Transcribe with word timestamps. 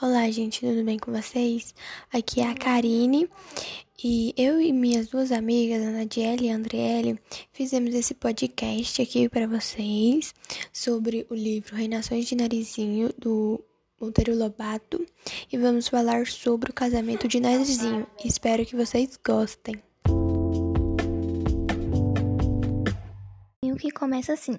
Olá, 0.00 0.28
gente, 0.30 0.60
tudo 0.60 0.82
bem 0.82 0.98
com 0.98 1.12
vocês? 1.12 1.72
Aqui 2.12 2.40
é 2.40 2.48
a 2.48 2.54
Karine 2.54 3.28
e 4.02 4.34
eu 4.36 4.60
e 4.60 4.72
minhas 4.72 5.08
duas 5.08 5.30
amigas, 5.30 5.80
Ana 5.80 6.04
Diele 6.04 6.46
e 6.46 6.50
Andriele, 6.50 7.20
fizemos 7.52 7.94
esse 7.94 8.12
podcast 8.14 9.00
aqui 9.00 9.28
para 9.28 9.46
vocês 9.46 10.34
sobre 10.72 11.24
o 11.30 11.34
livro 11.34 11.76
Reinações 11.76 12.26
de 12.26 12.34
Narizinho 12.34 13.12
do 13.16 13.62
Monteiro 14.00 14.36
Lobato 14.36 15.06
e 15.52 15.56
vamos 15.56 15.86
falar 15.86 16.26
sobre 16.26 16.70
o 16.70 16.74
casamento 16.74 17.28
de 17.28 17.38
Narizinho. 17.38 18.06
Espero 18.24 18.66
que 18.66 18.74
vocês 18.74 19.16
gostem. 19.24 19.80
Que 23.76 23.90
começa 23.90 24.32
assim: 24.32 24.58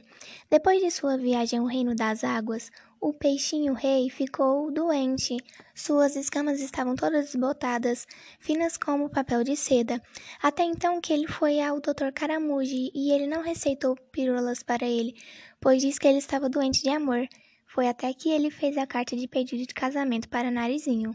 Depois 0.50 0.82
de 0.82 0.90
sua 0.92 1.18
viagem 1.18 1.60
ao 1.60 1.66
reino 1.66 1.96
das 1.96 2.24
águas, 2.24 2.72
o 3.00 3.12
peixinho 3.12 3.74
rei 3.74 4.10
ficou 4.10 4.72
doente. 4.72 5.36
Suas 5.76 6.16
escamas 6.16 6.62
estavam 6.62 6.96
todas 6.96 7.26
desbotadas, 7.26 8.08
finas 8.40 8.78
como 8.78 9.10
papel 9.10 9.44
de 9.44 9.58
seda. 9.58 10.02
Até 10.42 10.64
então 10.64 11.02
que 11.02 11.12
ele 11.12 11.28
foi 11.28 11.60
ao 11.60 11.82
Dr. 11.82 12.14
Caramuji 12.14 12.92
e 12.96 13.12
ele 13.12 13.28
não 13.28 13.42
receitou 13.42 13.96
pílulas 14.12 14.64
para 14.64 14.86
ele, 14.86 15.16
pois 15.60 15.82
disse 15.82 16.00
que 16.00 16.08
ele 16.08 16.20
estava 16.20 16.48
doente 16.48 16.82
de 16.82 16.90
amor. 16.90 17.28
Foi 17.68 17.88
até 17.88 18.14
que 18.14 18.30
ele 18.30 18.50
fez 18.50 18.78
a 18.78 18.88
carta 18.88 19.18
de 19.18 19.28
pedido 19.28 19.68
de 19.68 19.74
casamento 19.74 20.30
para 20.30 20.50
Narizinho. 20.50 21.14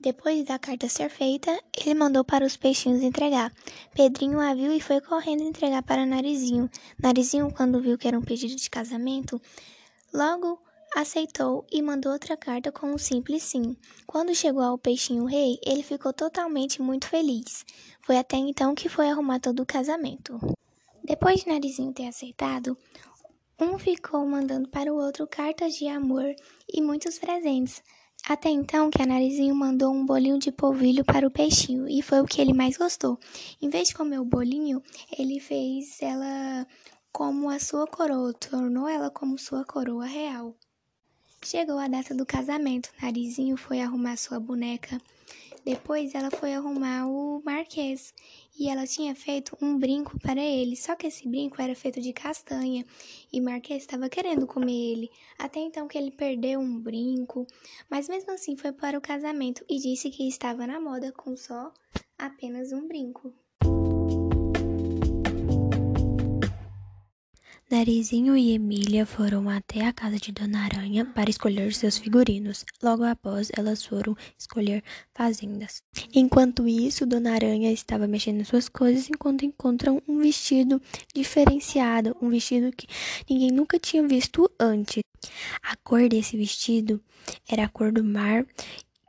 Depois 0.00 0.44
da 0.44 0.60
carta 0.60 0.88
ser 0.88 1.10
feita, 1.10 1.60
ele 1.76 1.92
mandou 1.92 2.24
para 2.24 2.46
os 2.46 2.56
peixinhos 2.56 3.02
entregar. 3.02 3.52
Pedrinho 3.92 4.38
a 4.38 4.54
viu 4.54 4.72
e 4.72 4.80
foi 4.80 5.00
correndo 5.00 5.42
entregar 5.42 5.82
para 5.82 6.06
Narizinho. 6.06 6.70
Narizinho, 7.02 7.52
quando 7.52 7.82
viu 7.82 7.98
que 7.98 8.06
era 8.06 8.16
um 8.16 8.22
pedido 8.22 8.54
de 8.54 8.70
casamento, 8.70 9.42
logo 10.14 10.62
aceitou 10.94 11.66
e 11.70 11.82
mandou 11.82 12.12
outra 12.12 12.36
carta 12.36 12.70
com 12.70 12.92
um 12.92 12.96
simples 12.96 13.42
sim. 13.42 13.76
Quando 14.06 14.34
chegou 14.36 14.62
ao 14.62 14.78
peixinho 14.78 15.24
rei, 15.24 15.58
ele 15.66 15.82
ficou 15.82 16.12
totalmente 16.12 16.80
muito 16.80 17.08
feliz. 17.08 17.66
Foi 18.02 18.16
até 18.16 18.36
então 18.36 18.76
que 18.76 18.88
foi 18.88 19.08
arrumar 19.08 19.40
todo 19.40 19.60
o 19.60 19.66
casamento. 19.66 20.38
Depois 21.02 21.40
de 21.40 21.48
Narizinho 21.48 21.92
ter 21.92 22.06
aceitado, 22.06 22.78
um 23.60 23.76
ficou 23.78 24.24
mandando 24.24 24.68
para 24.68 24.92
o 24.92 24.96
outro 24.96 25.26
cartas 25.26 25.74
de 25.74 25.88
amor 25.88 26.36
e 26.72 26.80
muitos 26.80 27.18
presentes. 27.18 27.82
Até 28.26 28.50
então 28.50 28.90
que 28.90 29.04
Narizinho 29.04 29.54
mandou 29.54 29.92
um 29.92 30.04
bolinho 30.04 30.38
de 30.38 30.52
polvilho 30.52 31.04
para 31.04 31.26
o 31.26 31.30
peixinho 31.30 31.88
e 31.88 32.02
foi 32.02 32.20
o 32.20 32.26
que 32.26 32.40
ele 32.40 32.52
mais 32.52 32.76
gostou. 32.76 33.18
Em 33.60 33.70
vez 33.70 33.88
de 33.88 33.94
comer 33.94 34.18
o 34.18 34.24
bolinho, 34.24 34.82
ele 35.18 35.40
fez 35.40 36.00
ela 36.02 36.66
como 37.10 37.48
a 37.48 37.58
sua 37.58 37.86
coroa, 37.86 38.32
tornou 38.34 38.86
ela 38.86 39.10
como 39.10 39.38
sua 39.38 39.64
coroa 39.64 40.04
real. 40.04 40.54
Chegou 41.44 41.78
a 41.78 41.88
data 41.88 42.14
do 42.14 42.26
casamento. 42.26 42.90
Narizinho 43.00 43.56
foi 43.56 43.80
arrumar 43.80 44.16
sua 44.16 44.38
boneca. 44.38 45.00
Depois 45.64 46.14
ela 46.14 46.30
foi 46.30 46.54
arrumar 46.54 47.06
o 47.06 47.42
Marquês 47.44 48.12
e 48.58 48.68
ela 48.68 48.86
tinha 48.86 49.14
feito 49.14 49.56
um 49.62 49.78
brinco 49.78 50.18
para 50.18 50.40
ele. 50.40 50.76
Só 50.76 50.96
que 50.96 51.06
esse 51.06 51.28
brinco 51.28 51.60
era 51.62 51.74
feito 51.74 52.00
de 52.00 52.12
castanha 52.12 52.84
e 53.32 53.40
Marquês 53.40 53.82
estava 53.82 54.08
querendo 54.08 54.46
comer 54.46 54.92
ele. 54.92 55.10
Até 55.38 55.60
então 55.60 55.86
que 55.86 55.96
ele 55.96 56.10
perdeu 56.10 56.58
um 56.58 56.80
brinco, 56.80 57.46
mas 57.88 58.08
mesmo 58.08 58.32
assim 58.32 58.56
foi 58.56 58.72
para 58.72 58.98
o 58.98 59.02
casamento 59.02 59.64
e 59.68 59.78
disse 59.78 60.10
que 60.10 60.26
estava 60.26 60.66
na 60.66 60.80
moda 60.80 61.12
com 61.12 61.36
só 61.36 61.72
apenas 62.18 62.72
um 62.72 62.86
brinco. 62.88 63.32
Narizinho 67.70 68.34
e 68.34 68.54
Emília 68.54 69.04
foram 69.04 69.46
até 69.46 69.84
a 69.84 69.92
casa 69.92 70.16
de 70.16 70.32
Dona 70.32 70.64
Aranha 70.64 71.04
para 71.04 71.28
escolher 71.28 71.74
seus 71.74 71.98
figurinos. 71.98 72.64
Logo 72.82 73.04
após, 73.04 73.50
elas 73.54 73.84
foram 73.84 74.16
escolher 74.38 74.82
fazendas. 75.14 75.82
Enquanto 76.14 76.66
isso, 76.66 77.04
Dona 77.04 77.34
Aranha 77.34 77.70
estava 77.70 78.08
mexendo 78.08 78.42
suas 78.42 78.70
coisas 78.70 79.10
enquanto 79.10 79.44
encontram 79.44 80.02
um 80.08 80.18
vestido 80.18 80.80
diferenciado, 81.14 82.16
um 82.22 82.30
vestido 82.30 82.74
que 82.74 82.86
ninguém 83.28 83.50
nunca 83.50 83.78
tinha 83.78 84.02
visto 84.08 84.50
antes. 84.58 85.02
A 85.62 85.76
cor 85.76 86.08
desse 86.08 86.38
vestido 86.38 87.02
era 87.46 87.64
a 87.64 87.68
cor 87.68 87.92
do 87.92 88.02
mar 88.02 88.46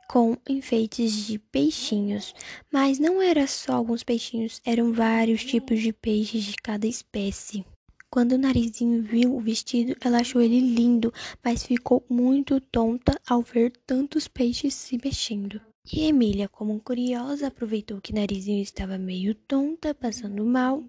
com 0.06 0.36
enfeites 0.46 1.26
de 1.26 1.38
peixinhos, 1.38 2.34
mas 2.70 2.98
não 2.98 3.22
era 3.22 3.46
só 3.46 3.72
alguns 3.72 4.02
peixinhos, 4.02 4.60
eram 4.66 4.92
vários 4.92 5.42
tipos 5.44 5.80
de 5.80 5.94
peixes 5.94 6.44
de 6.44 6.56
cada 6.56 6.86
espécie. 6.86 7.64
Quando 8.12 8.32
o 8.32 8.38
narizinho 8.38 9.02
viu 9.04 9.36
o 9.36 9.40
vestido, 9.40 9.96
ela 10.00 10.18
achou 10.18 10.42
ele 10.42 10.58
lindo, 10.58 11.14
mas 11.44 11.64
ficou 11.64 12.04
muito 12.10 12.60
tonta 12.60 13.16
ao 13.24 13.40
ver 13.40 13.72
tantos 13.86 14.26
peixes 14.26 14.74
se 14.74 14.98
mexendo. 15.02 15.60
E 15.92 16.06
Emília, 16.06 16.48
como 16.48 16.80
curiosa, 16.80 17.46
aproveitou 17.46 18.00
que 18.00 18.12
Narizinho 18.12 18.62
estava 18.62 18.98
meio 18.98 19.34
tonta, 19.34 19.94
passando 19.94 20.44
mal. 20.44 20.82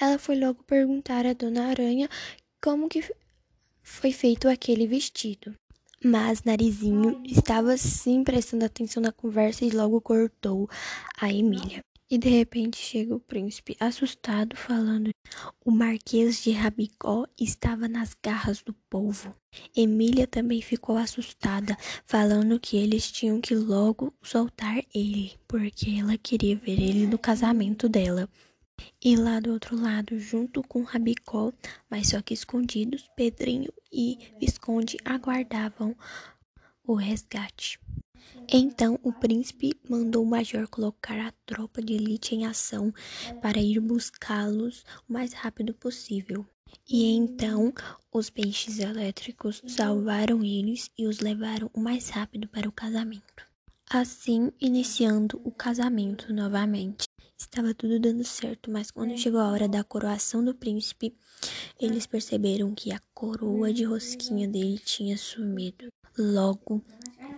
Ela 0.00 0.18
foi 0.18 0.36
logo 0.36 0.64
perguntar 0.64 1.24
a 1.24 1.32
Dona 1.32 1.68
Aranha 1.68 2.08
como 2.60 2.88
que 2.88 3.04
foi 3.80 4.10
feito 4.10 4.48
aquele 4.48 4.86
vestido. 4.86 5.54
Mas 6.04 6.42
Narizinho 6.42 7.22
estava 7.24 7.76
sim 7.76 8.24
prestando 8.24 8.64
atenção 8.64 9.00
na 9.00 9.12
conversa 9.12 9.64
e 9.64 9.70
logo 9.70 10.00
cortou 10.00 10.68
a 11.20 11.32
Emília. 11.32 11.84
E 12.10 12.18
de 12.18 12.28
repente 12.28 12.76
chega 12.76 13.14
o 13.14 13.20
príncipe, 13.20 13.76
assustado, 13.80 14.54
falando: 14.56 15.10
O 15.64 15.70
Marquês 15.70 16.42
de 16.42 16.50
Rabicó 16.50 17.26
estava 17.40 17.88
nas 17.88 18.14
garras 18.22 18.62
do 18.62 18.74
povo. 18.90 19.34
Emília 19.74 20.26
também 20.26 20.60
ficou 20.60 20.98
assustada, 20.98 21.76
falando 22.04 22.60
que 22.60 22.76
eles 22.76 23.10
tinham 23.10 23.40
que 23.40 23.54
logo 23.54 24.12
soltar 24.22 24.84
ele, 24.94 25.32
porque 25.48 25.96
ela 25.98 26.18
queria 26.18 26.56
ver 26.56 26.78
ele 26.78 27.06
no 27.06 27.18
casamento 27.18 27.88
dela. 27.88 28.28
E 29.02 29.16
lá 29.16 29.38
do 29.38 29.52
outro 29.52 29.80
lado, 29.80 30.18
junto 30.18 30.62
com 30.62 30.82
Rabicó, 30.82 31.52
mas 31.88 32.08
só 32.08 32.20
que 32.20 32.34
escondidos, 32.34 33.08
Pedrinho 33.16 33.72
e 33.92 34.18
Visconde 34.40 34.96
aguardavam 35.04 35.96
o 36.86 36.94
resgate. 36.94 37.80
Então 38.48 38.98
o 39.02 39.12
príncipe 39.12 39.72
mandou 39.88 40.22
o 40.22 40.26
major 40.26 40.68
colocar 40.68 41.18
a 41.18 41.32
tropa 41.46 41.80
de 41.80 41.94
elite 41.94 42.34
em 42.34 42.46
ação 42.46 42.92
para 43.40 43.58
ir 43.58 43.80
buscá-los 43.80 44.84
o 45.08 45.12
mais 45.12 45.32
rápido 45.32 45.72
possível. 45.74 46.46
E 46.88 47.12
então 47.14 47.72
os 48.12 48.28
peixes 48.28 48.78
elétricos 48.78 49.62
salvaram 49.66 50.44
eles 50.44 50.90
e 50.98 51.06
os 51.06 51.20
levaram 51.20 51.70
o 51.72 51.80
mais 51.80 52.10
rápido 52.10 52.48
para 52.48 52.68
o 52.68 52.72
casamento. 52.72 53.46
Assim, 53.88 54.50
iniciando 54.60 55.40
o 55.44 55.50
casamento 55.50 56.32
novamente. 56.32 57.04
Estava 57.36 57.74
tudo 57.74 57.98
dando 57.98 58.24
certo, 58.24 58.70
mas 58.70 58.90
quando 58.90 59.16
chegou 59.18 59.40
a 59.40 59.50
hora 59.50 59.68
da 59.68 59.84
coroação 59.84 60.44
do 60.44 60.54
príncipe, 60.54 61.14
eles 61.80 62.06
perceberam 62.06 62.74
que 62.74 62.92
a 62.92 63.00
coroa 63.12 63.72
de 63.72 63.84
rosquinha 63.84 64.48
dele 64.48 64.78
tinha 64.78 65.16
sumido. 65.16 65.92
Logo, 66.16 66.80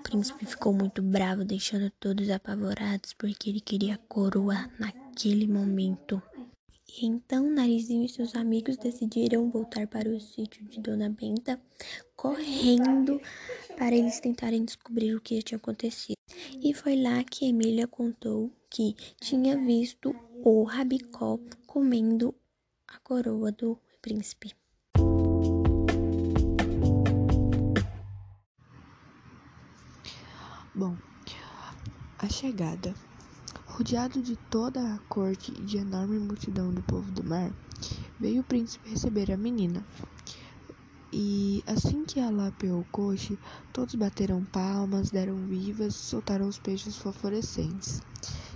príncipe 0.02 0.44
ficou 0.44 0.70
muito 0.70 1.00
bravo, 1.00 1.46
deixando 1.46 1.90
todos 1.98 2.28
apavorados 2.28 3.14
porque 3.14 3.48
ele 3.48 3.60
queria 3.60 3.94
a 3.94 3.98
coroa 3.98 4.70
naquele 4.78 5.48
momento. 5.48 6.22
E 6.86 7.06
então 7.06 7.50
Narizinho 7.50 8.04
e 8.04 8.08
seus 8.10 8.34
amigos 8.34 8.76
decidiram 8.76 9.50
voltar 9.50 9.86
para 9.86 10.10
o 10.10 10.20
sítio 10.20 10.62
de 10.66 10.78
Dona 10.78 11.08
Benta, 11.08 11.58
correndo 12.14 13.18
para 13.78 13.96
eles 13.96 14.20
tentarem 14.20 14.62
descobrir 14.62 15.14
o 15.14 15.22
que 15.22 15.42
tinha 15.42 15.56
acontecido. 15.56 16.16
E 16.62 16.74
foi 16.74 17.00
lá 17.00 17.24
que 17.24 17.46
Emília 17.46 17.86
contou 17.86 18.52
que 18.68 18.94
tinha 19.18 19.56
visto 19.56 20.14
o 20.44 20.64
Rabicó 20.64 21.40
comendo 21.66 22.34
a 22.86 22.98
coroa 22.98 23.50
do 23.50 23.78
príncipe. 24.02 24.54
Bom, 30.78 30.98
a 32.18 32.28
chegada. 32.28 32.94
Rodeado 33.64 34.20
de 34.20 34.36
toda 34.36 34.94
a 34.94 34.98
corte 35.08 35.50
e 35.50 35.64
de 35.64 35.78
enorme 35.78 36.18
multidão 36.18 36.70
do 36.70 36.82
povo 36.82 37.10
do 37.10 37.24
mar, 37.24 37.50
veio 38.20 38.42
o 38.42 38.44
príncipe 38.44 38.90
receber 38.90 39.32
a 39.32 39.38
menina. 39.38 39.88
E 41.10 41.62
assim 41.64 42.04
que 42.04 42.20
ela 42.20 42.48
apeou 42.48 42.82
o 42.82 42.88
coche, 42.92 43.40
todos 43.72 43.94
bateram 43.94 44.44
palmas, 44.44 45.10
deram 45.10 45.46
vivas, 45.46 45.94
soltaram 45.94 46.46
os 46.46 46.58
peixes 46.58 46.98
fosforescentes, 46.98 48.02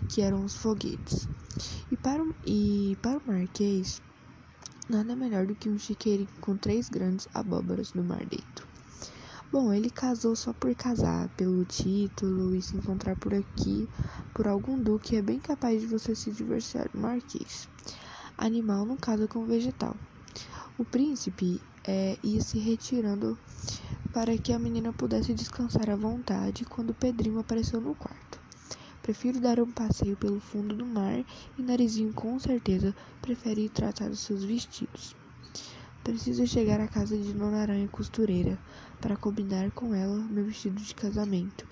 que 0.07 0.21
eram 0.21 0.45
os 0.45 0.55
foguetes. 0.55 1.27
E 1.91 1.97
para, 1.97 2.23
o, 2.23 2.35
e 2.45 2.99
para 3.01 3.19
o 3.19 3.27
marquês, 3.27 4.03
nada 4.91 5.17
melhor 5.17 5.47
do 5.47 5.57
que 5.57 5.71
um 5.71 5.79
chiqueirinho 5.79 6.29
com 6.39 6.55
três 6.59 6.91
grandes 6.91 7.27
abóboras 7.33 7.95
no 7.95 8.05
mar 8.05 8.27
dentro. 8.27 8.70
Bom, 9.53 9.73
ele 9.73 9.91
casou 9.91 10.37
só 10.37 10.53
por 10.53 10.73
casar, 10.77 11.29
pelo 11.31 11.65
título 11.65 12.55
e 12.55 12.63
se 12.63 12.77
encontrar 12.77 13.17
por 13.17 13.35
aqui 13.35 13.91
por 14.33 14.47
algum 14.47 14.81
duque 14.81 15.17
é 15.17 15.23
bem 15.23 15.41
capaz 15.41 15.81
de 15.81 15.89
você 15.89 16.15
se 16.15 16.31
divorciar 16.31 16.89
do 16.93 17.01
marquês. 17.01 17.69
Animal 18.39 18.87
não 18.87 18.97
casa 18.97 19.27
com 19.27 19.45
vegetal. 19.45 19.99
O 20.79 20.85
príncipe 20.85 21.67
é, 21.85 22.17
ia 22.23 22.41
se 22.41 22.61
retirando 22.61 23.37
para 24.13 24.39
que 24.39 24.53
a 24.53 24.59
menina 24.59 24.93
pudesse 24.93 25.35
descansar 25.35 25.91
à 25.91 25.97
vontade 25.97 26.65
quando 26.65 26.95
Pedrinho 26.95 27.41
apareceu 27.41 27.81
no 27.81 27.97
quarto. 27.97 28.41
Prefiro 29.03 29.41
dar 29.41 29.59
um 29.59 29.73
passeio 29.73 30.17
pelo 30.17 30.39
fundo 30.39 30.77
do 30.77 30.87
mar 30.87 31.25
e 31.59 31.63
Narizinho 31.65 32.15
com 32.15 32.39
certeza 32.39 32.95
prefere 33.21 33.69
tratar 33.69 34.11
dos 34.11 34.21
seus 34.21 34.45
vestidos. 34.45 35.20
Preciso 36.03 36.47
chegar 36.47 36.81
à 36.81 36.89
casa 36.89 37.17
de 37.17 37.35
Dona 37.35 37.61
Aranha 37.61 37.87
Costureira 37.89 38.59
para 39.01 39.19
combinar 39.19 39.71
com 39.73 39.95
ela 39.95 40.27
meu 40.29 40.47
vestido 40.47 40.81
de 40.83 40.95
casamento 40.95 41.67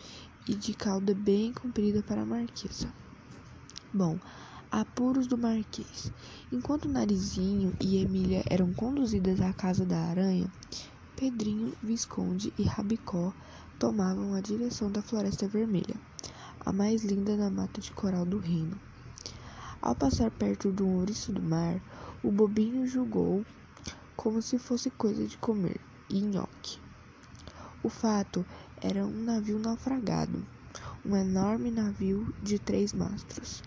e 0.47 0.55
de 0.55 0.75
cauda 0.75 1.15
bem 1.15 1.51
comprida 1.53 2.03
para 2.03 2.23
a 2.23 2.27
marquesa. 2.27 2.93
Bom, 3.93 4.19
apuros 4.71 5.27
do 5.27 5.39
Marquês. 5.39 6.13
Enquanto 6.53 6.91
Narizinho 6.91 7.75
e 7.81 7.97
Emília 7.97 8.45
eram 8.51 8.73
conduzidas 8.75 9.41
à 9.41 9.53
casa 9.55 9.87
da 9.87 9.99
aranha, 9.99 10.53
Pedrinho, 11.17 11.75
Visconde 11.83 12.53
e 12.59 12.65
Rabicó 12.65 13.33
tomavam 13.79 14.35
a 14.35 14.43
direção 14.43 14.93
da 14.93 15.01
Floresta 15.01 15.49
Vermelha 15.49 15.99
a 16.61 16.73
mais 16.73 17.03
linda 17.03 17.35
na 17.35 17.49
mata 17.49 17.81
de 17.81 17.91
coral 17.93 18.27
do 18.27 18.39
reino. 18.39 18.79
Ao 19.81 19.95
passar 19.95 20.31
perto 20.31 20.71
de 20.71 20.83
um 20.83 20.97
ouriço 20.97 21.33
do 21.33 21.43
mar, 21.43 21.83
o 22.23 22.31
bobinho 22.31 22.87
julgou 22.87 23.47
como 24.19 24.43
se 24.43 24.59
fosse 24.59 24.91
coisa 24.91 25.25
de 25.29 25.39
comer, 25.39 25.81
e 26.11 26.21
nhoque. 26.21 26.83
O 27.81 27.89
fato 27.89 28.45
era 28.77 29.07
um 29.07 29.23
navio 29.23 29.61
naufragado, 29.61 30.45
um 31.05 31.15
enorme 31.15 31.71
navio 31.71 32.35
de 32.43 32.59
três 32.59 32.93
mastros, 32.93 33.63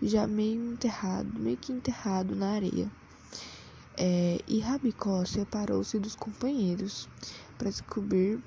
já 0.00 0.24
meio 0.24 0.72
enterrado, 0.72 1.40
meio 1.40 1.58
que 1.58 1.72
enterrado 1.72 2.36
na 2.36 2.52
areia. 2.52 2.92
É, 3.98 4.38
e 4.46 4.60
Rabicó 4.60 5.24
separou-se 5.24 5.98
dos 5.98 6.14
companheiros 6.14 7.08
para 7.58 7.68
descobrir 7.68 8.40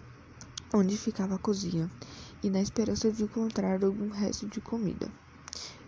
onde 0.74 0.98
ficava 0.98 1.36
a 1.36 1.40
cozinha 1.40 1.92
e 2.42 2.50
na 2.50 2.62
esperança 2.62 3.12
de 3.12 3.24
encontrar 3.24 3.84
algum 3.84 4.08
resto 4.08 4.48
de 4.48 4.62
comida. 4.62 5.14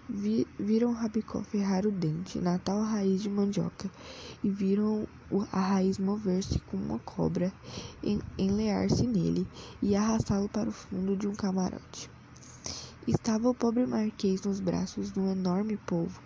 Vi, 0.09 0.45
viram 0.59 0.91
Rabicó 0.91 1.43
ferrar 1.43 1.87
o 1.87 1.91
dente 1.91 2.41
na 2.41 2.59
tal 2.59 2.81
raiz 2.81 3.21
de 3.21 3.29
mandioca 3.29 3.89
e 4.43 4.51
viram 4.51 5.07
a 5.49 5.61
raiz 5.61 5.97
mover-se 5.97 6.59
como 6.65 6.83
uma 6.83 6.99
cobra, 6.99 7.53
enlear-se 8.37 9.07
nele 9.07 9.49
e 9.81 9.95
arrastá-lo 9.95 10.49
para 10.49 10.69
o 10.69 10.73
fundo 10.73 11.15
de 11.15 11.25
um 11.25 11.33
camarote. 11.33 12.11
Estava 13.07 13.49
o 13.49 13.55
pobre 13.55 13.85
marquês 13.85 14.41
nos 14.41 14.59
braços 14.59 15.09
de 15.11 15.19
um 15.21 15.29
enorme 15.29 15.77
povo, 15.77 16.21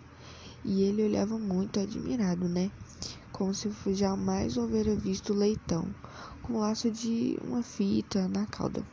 e 0.66 0.82
ele 0.82 1.04
olhava 1.04 1.38
muito 1.38 1.80
admirado, 1.80 2.50
né? 2.50 2.72
Como 3.32 3.54
se 3.54 3.70
jamais 3.94 4.58
houvera 4.58 4.96
visto 4.96 5.36
leitão, 5.36 5.94
com 6.42 6.58
laço 6.58 6.90
de 6.90 7.38
uma 7.44 7.62
fita 7.62 8.28
na 8.28 8.48
cauda. 8.48 8.84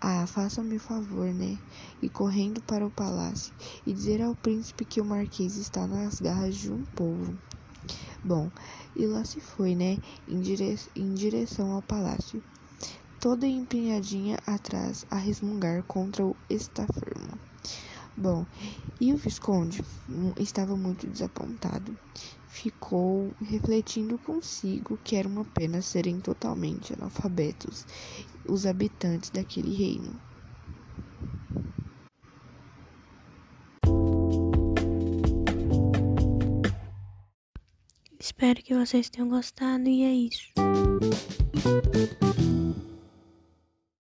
Ah, 0.00 0.26
faça-me 0.26 0.76
o 0.76 0.80
favor, 0.80 1.32
né? 1.34 1.58
E 2.00 2.08
correndo 2.08 2.62
para 2.62 2.86
o 2.86 2.90
palácio 2.90 3.52
e 3.84 3.92
dizer 3.92 4.22
ao 4.22 4.34
príncipe 4.34 4.84
que 4.84 5.00
o 5.00 5.04
marquês 5.04 5.56
está 5.56 5.86
nas 5.86 6.20
garras 6.20 6.56
de 6.56 6.72
um 6.72 6.84
povo. 6.94 7.36
Bom, 8.22 8.50
e 8.94 9.06
lá 9.06 9.24
se 9.24 9.40
foi, 9.40 9.74
né? 9.74 9.98
Em, 10.26 10.40
dire... 10.40 10.76
em 10.94 11.14
direção 11.14 11.72
ao 11.72 11.82
palácio, 11.82 12.44
toda 13.18 13.46
empenhadinha 13.46 14.38
atrás 14.46 15.04
a 15.10 15.16
resmungar 15.16 15.82
contra 15.84 16.24
o 16.24 16.36
estafermo. 16.48 17.40
Bom, 18.16 18.46
e 19.00 19.12
o 19.12 19.16
Visconde 19.16 19.84
hum, 20.08 20.32
estava 20.38 20.76
muito 20.76 21.08
desapontado. 21.08 21.96
Ficou 22.48 23.32
refletindo 23.40 24.18
consigo 24.18 24.98
que 25.04 25.14
era 25.16 25.28
uma 25.28 25.44
pena 25.44 25.82
serem 25.82 26.18
totalmente 26.18 26.94
analfabetos 26.94 27.86
os 28.48 28.66
habitantes 28.66 29.30
daquele 29.30 29.74
reino. 29.74 30.18
Espero 38.18 38.62
que 38.62 38.74
vocês 38.74 39.10
tenham 39.10 39.28
gostado 39.28 39.88
e 39.88 40.02
é 40.02 40.12
isso. 40.12 40.52